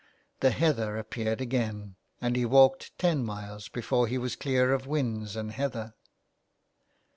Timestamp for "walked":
2.51-2.97